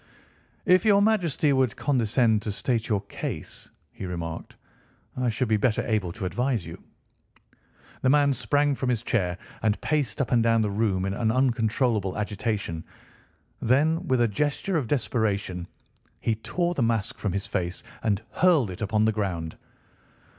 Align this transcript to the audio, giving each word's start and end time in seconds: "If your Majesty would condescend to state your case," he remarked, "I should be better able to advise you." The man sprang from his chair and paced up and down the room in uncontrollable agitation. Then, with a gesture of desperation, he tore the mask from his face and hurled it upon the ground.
"If 0.65 0.83
your 0.83 0.99
Majesty 0.99 1.53
would 1.53 1.75
condescend 1.75 2.41
to 2.41 2.51
state 2.51 2.89
your 2.89 3.01
case," 3.01 3.69
he 3.91 4.07
remarked, 4.07 4.55
"I 5.15 5.29
should 5.29 5.47
be 5.47 5.57
better 5.57 5.85
able 5.85 6.11
to 6.13 6.25
advise 6.25 6.65
you." 6.65 6.81
The 8.01 8.09
man 8.09 8.33
sprang 8.33 8.73
from 8.73 8.89
his 8.89 9.03
chair 9.03 9.37
and 9.61 9.79
paced 9.81 10.19
up 10.19 10.31
and 10.31 10.41
down 10.41 10.63
the 10.63 10.71
room 10.71 11.05
in 11.05 11.13
uncontrollable 11.13 12.17
agitation. 12.17 12.83
Then, 13.61 14.07
with 14.07 14.21
a 14.21 14.27
gesture 14.27 14.75
of 14.75 14.87
desperation, 14.87 15.67
he 16.19 16.33
tore 16.33 16.73
the 16.73 16.81
mask 16.81 17.19
from 17.19 17.31
his 17.33 17.45
face 17.45 17.83
and 18.01 18.23
hurled 18.31 18.71
it 18.71 18.81
upon 18.81 19.05
the 19.05 19.11
ground. 19.11 19.55